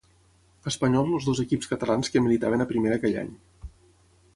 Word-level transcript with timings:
Espanyol 0.71 1.11
els 1.17 1.27
dos 1.29 1.41
equips 1.45 1.71
catalans 1.75 2.11
que 2.15 2.27
militaven 2.29 2.67
a 2.67 2.71
primera 2.75 3.01
aquell 3.03 3.23
any. 3.27 3.33